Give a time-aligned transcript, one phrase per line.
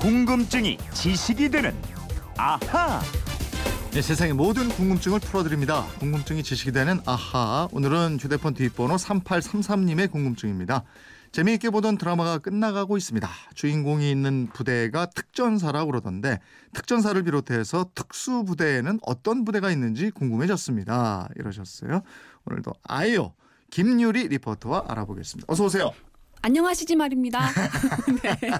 [0.00, 1.74] 궁금증이 지식이 되는
[2.38, 3.02] 아하.
[3.90, 5.84] 네, 세상의 모든 궁금증을 풀어드립니다.
[5.98, 7.68] 궁금증이 지식이 되는 아하.
[7.70, 10.84] 오늘은 휴대폰 뒷번호 3833님의 궁금증입니다.
[11.32, 13.28] 재미있게 보던 드라마가 끝나가고 있습니다.
[13.54, 16.40] 주인공이 있는 부대가 특전사라고 그러던데
[16.72, 21.28] 특전사를 비롯해서 특수부대에는 어떤 부대가 있는지 궁금해졌습니다.
[21.36, 22.00] 이러셨어요.
[22.46, 23.34] 오늘도 아이오
[23.68, 25.52] 김유리 리포터와 알아보겠습니다.
[25.52, 25.92] 어서 오세요.
[26.42, 27.50] 안녕하시지 말입니다.
[28.22, 28.50] 네.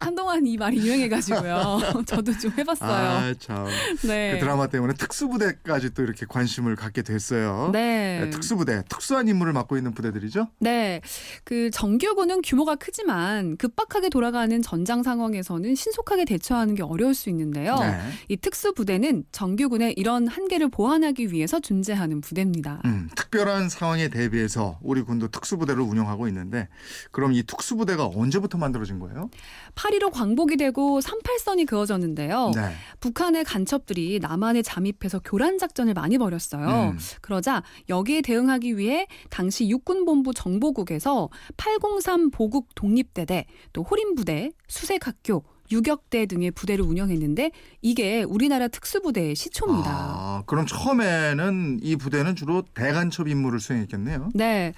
[0.00, 1.78] 한동안 이 말이 유행해가지고요.
[2.04, 2.90] 저도 좀 해봤어요.
[2.90, 3.66] 아, 참.
[4.02, 4.32] 네.
[4.32, 7.70] 그 드라마 때문에 특수부대까지 또 이렇게 관심을 갖게 됐어요.
[7.72, 8.22] 네.
[8.24, 10.48] 네, 특수부대, 특수한 임무를 맡고 있는 부대들이죠?
[10.58, 11.00] 네.
[11.44, 17.76] 그 정규군은 규모가 크지만 급박하게 돌아가는 전장 상황에서는 신속하게 대처하는 게 어려울 수 있는데요.
[17.76, 18.00] 네.
[18.28, 22.82] 이 특수부대는 정규군의 이런 한계를 보완하기 위해서 존재하는 부대입니다.
[22.84, 26.66] 음, 특별한 상황에 대비해서 우리 군도 특수부대를 운영하고 있는데
[27.12, 29.30] 그럼 이 특수부대가 언제부터 만들어진 거예요?
[29.74, 32.52] 8.15 광복이 되고 38선이 그어졌는데요.
[32.54, 32.72] 네.
[33.00, 36.92] 북한의 간첩들이 남한에 잠입해서 교란 작전을 많이 벌였어요.
[36.92, 36.98] 음.
[37.20, 46.50] 그러자 여기에 대응하기 위해 당시 육군본부 정보국에서 803 보국 독립대대, 또 호림부대, 수색학교, 유격대 등의
[46.50, 47.50] 부대를 운영했는데
[47.82, 49.90] 이게 우리나라 특수부대의 시초입니다.
[49.90, 54.30] 아, 그럼 처음에는 이 부대는 주로 대간첩 임무를 수행했겠네요.
[54.34, 54.74] 네.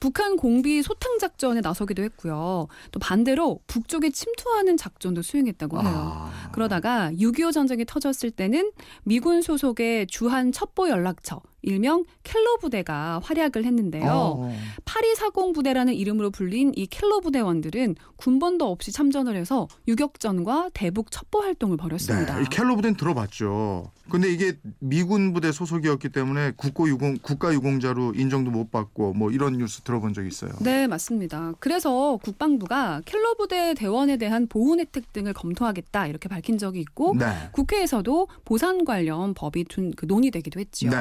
[0.00, 2.68] 북한 공비 소탕 작전에 나서기도 했고요.
[2.90, 5.90] 또 반대로 북쪽에 침투하는 작전도 수행했다고 해요.
[5.94, 6.50] 아.
[6.52, 8.72] 그러다가 6.25 전쟁이 터졌을 때는
[9.04, 14.10] 미군 소속의 주한 첩보 연락처 일명 켈러 부대가 활약을 했는데요.
[14.10, 14.56] 어.
[14.84, 21.76] 8240 부대라는 이름으로 불린 이 켈러 부대원들은 군번도 없이 참전을 해서 유격전과 대북 첩보 활동을
[21.76, 22.36] 벌였습니다.
[22.36, 23.90] 네, 이 켈로 부대는 들어봤죠.
[24.10, 29.56] 근데 이게 미군 부대 소속이었기 때문에 국고 유공 국가 유공자로 인정도 못 받고 뭐 이런
[29.56, 30.50] 뉴스 들어본 적 있어요.
[30.60, 31.52] 네, 맞습니다.
[31.60, 37.26] 그래서 국방부가 켈러 부대 대원에 대한 보훈 혜택 등을 검토하겠다 이렇게 밝힌 적이 있고 네.
[37.52, 40.90] 국회에서도 보상 관련 법이 둔- 그 논의되기도 했지요.
[40.90, 40.96] 네.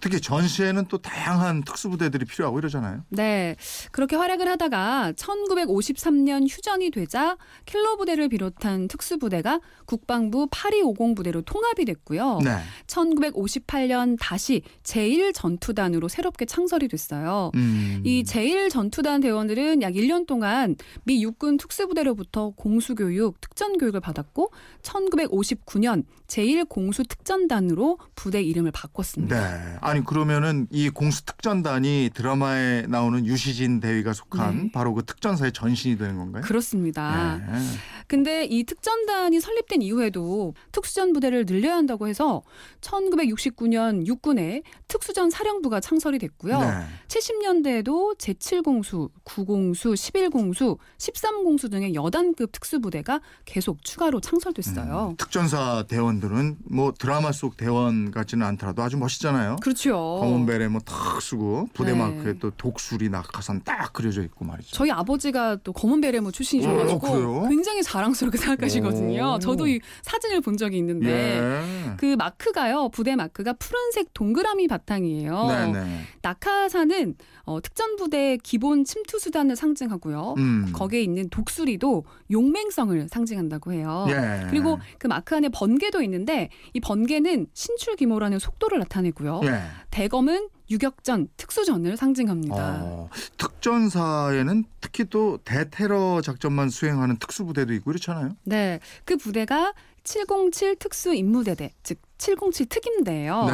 [0.00, 3.04] 특히 전시에는 또 다양한 특수부대들이 필요하고 이러잖아요.
[3.08, 3.56] 네.
[3.90, 7.36] 그렇게 활약을 하다가 1953년 휴전이 되자
[7.66, 12.38] 킬러 부대를 비롯한 특수부대가 국방부 8250 부대로 통합이 됐고요.
[12.44, 12.58] 네.
[12.86, 17.50] 1958년 다시 제1전투단으로 새롭게 창설이 됐어요.
[17.56, 18.02] 음.
[18.04, 28.42] 이 제1전투단 대원들은 약 1년 동안 미 육군 특수부대로부터 공수교육, 특전교육을 받았고 1959년 제1공수특전단으로 부대
[28.42, 29.58] 이름을 바꿨습니다.
[29.58, 29.76] 네.
[29.88, 34.70] 아니 그러면은 이 공수 특전단이 드라마에 나오는 유시진 대위가 속한 네.
[34.72, 36.42] 바로 그 특전사의 전신이 되는 건가요?
[36.42, 37.38] 그렇습니다.
[37.38, 37.58] 네.
[38.06, 42.42] 근데 이 특전단이 설립된 이후에도 특수전 부대를 늘려야 한다고 해서
[42.80, 46.58] 1969년 육군에 특수전 사령부가 창설이 됐고요.
[46.58, 46.84] 네.
[47.08, 55.08] 70년대에도 제7공수, 9공수, 11공수, 13공수 등의 여단급 특수부대가 계속 추가로 창설됐어요.
[55.10, 59.56] 음, 특전사 대원들은 뭐 드라마 속 대원 같지는 않더라도 아주 멋있잖아요.
[59.62, 59.77] 그렇죠.
[59.84, 61.98] 검은 베레 뭐탁 쓰고 부대 네.
[61.98, 64.70] 마크에 또 독수리 낙하산 딱 그려져 있고 말이죠.
[64.72, 67.46] 저희 아버지가 또 검은 베레모 출신이셔가지고 어, 그래요?
[67.48, 69.34] 굉장히 자랑스럽게 생각하시거든요.
[69.36, 69.38] 오.
[69.38, 71.92] 저도 이 사진을 본 적이 있는데 예.
[71.96, 75.46] 그 마크가요 부대 마크가 푸른색 동그라미 바탕이에요.
[75.46, 76.00] 네네.
[76.22, 77.14] 낙하산은
[77.44, 80.34] 어, 특전 부대의 기본 침투 수단을 상징하고요.
[80.36, 80.70] 음.
[80.74, 84.06] 거기에 있는 독수리도 용맹성을 상징한다고 해요.
[84.10, 84.46] 예.
[84.50, 89.40] 그리고 그 마크 안에 번개도 있는데 이 번개는 신출 기모라는 속도를 나타내고요.
[89.44, 89.62] 예.
[89.90, 92.80] 대검은 유격전, 특수전을 상징합니다.
[92.82, 93.08] 어,
[93.38, 98.36] 특전사에는 특히 또 대테러 작전만 수행하는 특수부대도 있고 그렇잖아요.
[98.44, 99.72] 네, 그 부대가
[100.04, 103.44] 707 특수 임무대대, 즉 707 특임대예요.
[103.46, 103.52] 네.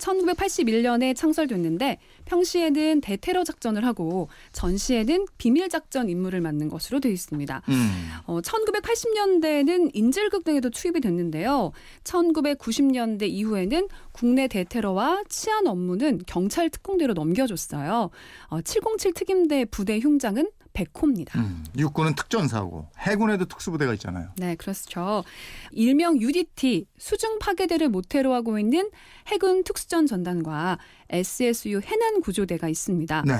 [0.00, 7.62] 1981년에 창설됐는데 평시에는 대테러 작전을 하고 전시에는 비밀 작전 임무를 맡는 것으로 되어 있습니다.
[7.68, 8.10] 음.
[8.26, 11.72] 어, 1980년대에는 인질극 등에도 투입이 됐는데요.
[12.04, 18.10] 1990년대 이후에는 국내 대테러와 치안 업무는 경찰 특공대로 넘겨줬어요.
[18.48, 21.40] 어, 707 특임대 부대 흉장은 백호입니다.
[21.40, 21.64] 음.
[21.76, 24.30] 육군은 특전사고 해군에도 특수부대가 있잖아요.
[24.36, 25.24] 네, 그렇죠.
[25.72, 28.90] 일명 UDT 수중 파괴대를 모태로 하고 있는
[29.26, 30.78] 해군 특수전 전단과
[31.10, 33.24] SSU 해난 구조대가 있습니다.
[33.26, 33.34] 네.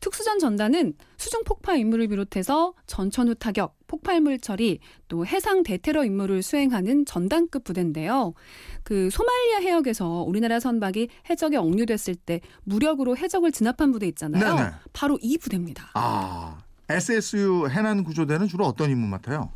[0.00, 7.06] 특수전 전단은 수중 폭파 임무를 비롯해서 전천후 타격, 폭발물 처리, 또 해상 대테러 임무를 수행하는
[7.06, 8.34] 전단급 부대인데요.
[8.82, 14.56] 그 소말리아 해역에서 우리나라 선박이 해적에 억류됐을 때 무력으로 해적을 진압한 부대 있잖아요.
[14.56, 14.70] 네네.
[14.92, 15.90] 바로 이 부대입니다.
[15.94, 16.58] 아
[16.88, 19.50] SSU 해난 구조대는 주로 어떤 임무 맡아요?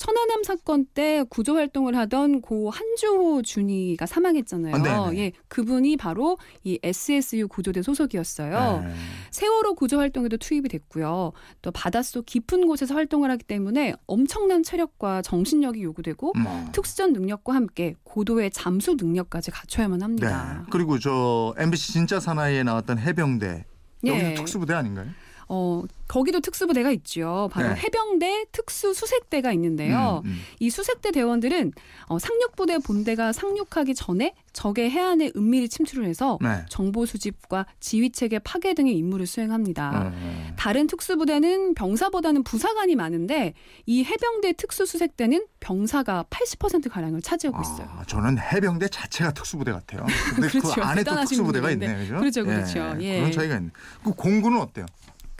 [0.00, 4.74] 천안함 사건 때 구조 활동을 하던 고 한주호 준이가 사망했잖아요.
[4.74, 5.14] 아.
[5.14, 8.82] 예, 그분이 바로 이 SSU 구조대 소속이었어요.
[8.82, 8.94] 네.
[9.30, 11.32] 세월호 구조 활동에도 투입이 됐고요.
[11.60, 16.64] 또 바닷속 깊은 곳에서 활동을 하기 때문에 엄청난 체력과 정신력이 요구되고 뭐.
[16.72, 20.04] 특수전 능력과 함께 고도의 잠수 능력까지 갖춰야만 네.
[20.04, 20.66] 합니다.
[20.70, 23.66] 그리고 저 MBC 진짜 사나이에 나왔던 해병대
[24.06, 24.32] 여기도 예.
[24.32, 25.08] 특수부대 아닌가요?
[25.52, 27.48] 어, 거기도 특수부대가 있죠.
[27.52, 27.74] 바로 네.
[27.74, 30.22] 해병대 특수수색대가 있는데요.
[30.24, 30.40] 음, 음.
[30.60, 31.72] 이 수색대 대원들은
[32.06, 36.64] 어, 상륙부대 본대가 상륙하기 전에 적의 해안에 은밀히 침투를 해서 네.
[36.68, 40.12] 정보 수집과 지휘 체계 파괴 등의 임무를 수행합니다.
[40.14, 40.54] 어.
[40.56, 43.54] 다른 특수부대는 병사보다는 부사관이 많은데
[43.86, 47.88] 이 해병대 특수수색대는 병사가 80% 가량을 차지하고 있어요.
[47.90, 50.06] 아, 저는 해병대 자체가 특수부대 같아요.
[50.36, 50.82] 근데 그 그렇죠.
[50.82, 51.72] 안에 또 특수부대가.
[51.72, 52.18] 있네, 그죠?
[52.18, 52.96] 그렇죠, 그렇죠.
[53.00, 53.18] 예.
[53.18, 53.70] 그런 차이가 있네.
[54.04, 54.86] 그 공군은 어때요?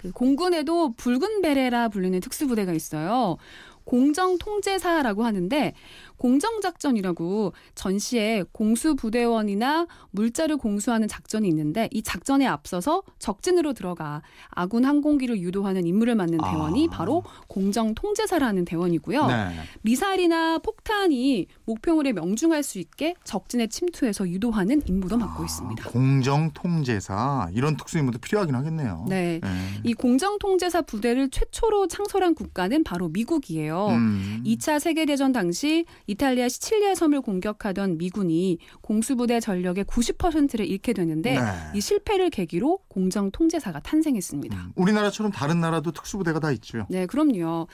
[0.00, 3.36] 그 공군에도 붉은 베레라 불리는 특수부대가 있어요.
[3.84, 5.74] 공정 통제사라고 하는데
[6.16, 14.84] 공정 작전이라고 전시에 공수 부대원이나 물자를 공수하는 작전이 있는데 이 작전에 앞서서 적진으로 들어가 아군
[14.84, 16.50] 항공기를 유도하는 임무를 맡는 아.
[16.50, 19.26] 대원이 바로 공정 통제사라는 대원이고요.
[19.26, 19.48] 네.
[19.80, 25.84] 미사일이나 폭탄이 목표물에 명중할 수 있게 적진에 침투해서 유도하는 임무도 맡고 있습니다.
[25.88, 29.06] 아, 공정 통제사 이런 특수 임무도 필요하긴 하겠네요.
[29.08, 29.40] 네.
[29.42, 29.50] 네.
[29.84, 33.69] 이 공정 통제사 부대를 최초로 창설한 국가는 바로 미국이에요.
[33.70, 34.42] 음.
[34.44, 41.46] 2차 세계대전 당시 이탈리아 시칠리아 섬을 공격하던 미군이 공수부대 전력의 90%를 잃게 되는데 네.
[41.74, 44.56] 이 실패를 계기로 공정 통제사가 탄생했습니다.
[44.56, 46.86] 음, 우리나라처럼 다른 나라도 특수부대가 다 있죠.
[46.90, 47.68] 네, 그럼요.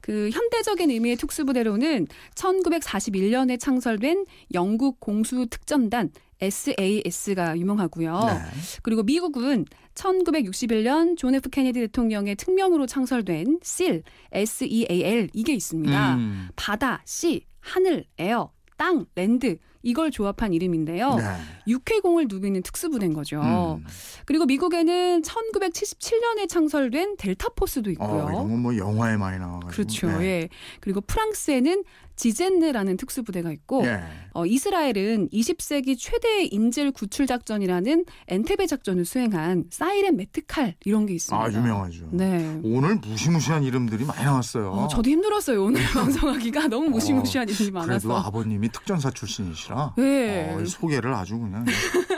[0.00, 4.24] 그 현대적인 의미의 특수부대로는 1941년에 창설된
[4.54, 8.20] 영국 공수 특전단 SAS가 유명하고요.
[8.26, 8.40] 네.
[8.82, 14.02] 그리고 미국은 1961년 존 F 케네디 대통령의 특명으로 창설된 SEAL,
[14.32, 16.14] S-E-A-L 이게 있습니다.
[16.14, 16.48] 음.
[16.56, 21.14] 바다, sea, 하늘, 에어, 땅, land 이걸 조합한 이름인데요.
[21.16, 21.24] 네.
[21.66, 23.40] 육해공을 누비는 특수부대인 거죠.
[23.40, 23.84] 음.
[24.26, 28.08] 그리고 미국에는 1977년에 창설된 델타 포스도 있고요.
[28.08, 29.70] 어, 이런 건뭐 영화에 많이 나와가지고.
[29.70, 30.18] 그렇죠.
[30.18, 30.24] 네.
[30.24, 30.48] 예.
[30.80, 31.84] 그리고 프랑스에는
[32.16, 34.02] 지젠느라는 특수부대가 있고 예.
[34.34, 41.42] 어, 이스라엘은 20세기 최대의 인질 구출 작전이라는 엔테베 작전을 수행한 사이렛 매트칼 이런 게 있습니다.
[41.42, 42.08] 아 유명하죠.
[42.12, 42.60] 네.
[42.62, 44.70] 오늘 무시무시한 이름들이 많이 나왔어요.
[44.70, 48.16] 어, 저도 힘들었어요 오늘 방송하기가 너무 무시무시한 이름이 그래도 많아서.
[48.18, 50.52] 아버님이 특전사 출신이시 라 네.
[50.52, 51.64] 어, 소개를 아주 그냥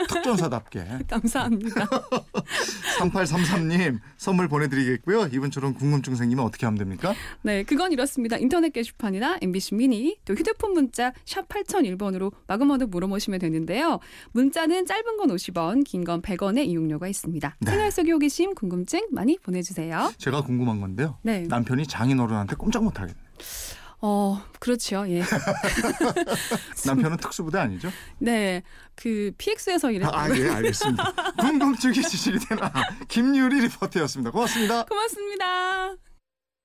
[0.09, 1.87] 특전사답게 감사합니다.
[2.99, 5.27] 3833님 선물 보내드리겠고요.
[5.31, 7.13] 이분처럼 궁금증 생기면 어떻게 하면 됩니까?
[7.41, 8.37] 네, 그건 이렇습니다.
[8.37, 13.99] 인터넷 게시판이나 MBC 미니 또 휴대폰 문자 샵 8001번으로 마구마구 물어보시면 되는데요.
[14.31, 17.55] 문자는 짧은 건 50원, 긴 건 100원의 이용료가 있습니다.
[17.59, 17.71] 네.
[17.71, 20.11] 생활 속의 호기심, 궁금증 많이 보내주세요.
[20.17, 21.17] 제가 궁금한 건데요.
[21.21, 21.45] 네.
[21.47, 23.19] 남편이 장인어른한테 꼼짝 못하겠네.
[24.05, 25.05] 어, 그렇죠.
[25.07, 25.23] 예.
[26.85, 27.89] 남편은 특수부대 아니죠?
[28.19, 28.61] 네.
[28.95, 30.19] 그 PX에서 일했고요.
[30.19, 31.13] 아, 예, 알겠습니다.
[31.39, 32.73] 궁금증이 지식이 되나
[33.07, 34.31] 김유리 리포터였습니다.
[34.31, 34.83] 고맙습니다.
[34.83, 36.12] 고맙습니다.